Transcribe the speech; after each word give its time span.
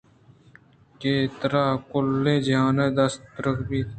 کہ 0.99 1.13
ترا 1.39 1.65
کُلّیں 1.91 2.39
جہانءَدوست 2.47 3.19
دارگ 3.33 3.57
بیت 3.67 3.89